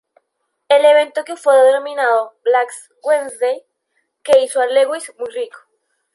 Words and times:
El 0.67 0.83
evento 0.83 1.23
que 1.23 1.35
fue 1.35 1.55
denominado 1.61 2.33
Black 2.43 2.71
Wednesday, 3.03 3.61
que 4.23 4.39
hizo 4.39 4.59
a 4.59 4.65
Lewis 4.65 5.13
muy 5.19 5.29
rico. 5.29 5.59